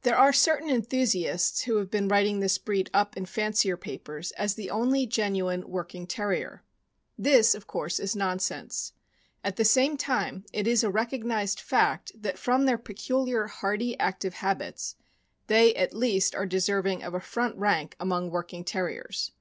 [0.00, 4.54] There are certain enthusiasts who have been writing this breed up in fancier papers as
[4.54, 6.64] the only genuine working Terrier.
[7.18, 8.94] This, of course, is non sense.
[9.44, 14.32] At the same time it is a recognized fact that from their peculiar hardy, active
[14.32, 14.96] habits
[15.48, 19.32] they, at least, are deserving of a front rank among working Terriers.